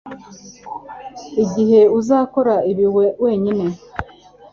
[1.43, 2.85] igihe uzakora ibi
[3.23, 3.65] wenyine